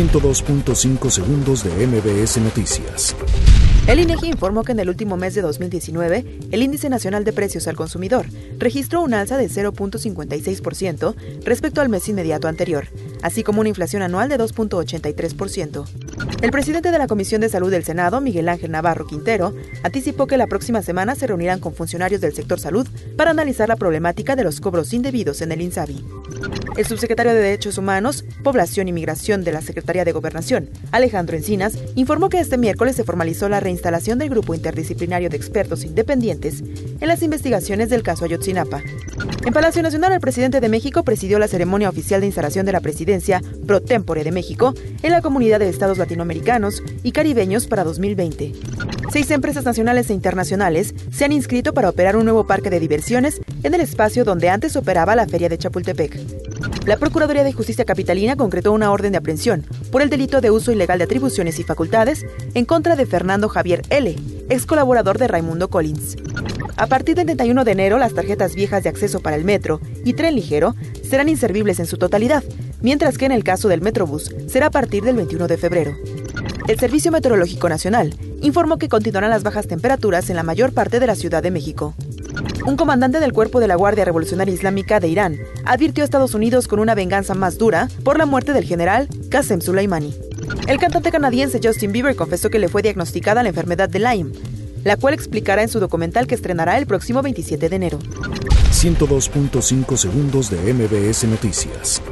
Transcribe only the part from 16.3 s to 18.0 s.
El presidente de la Comisión de Salud del